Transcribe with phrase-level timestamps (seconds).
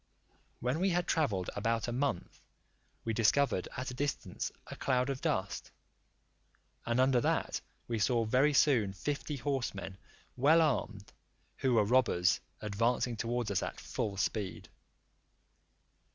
[0.61, 2.41] When we had travelled about a month,
[3.05, 5.69] we discovered at a distance a cloud of dust,
[6.87, 9.99] and under that we saw very soon fifty horsemen
[10.35, 11.13] well armed,
[11.57, 14.69] who were robbers, advancing towards us at full speed.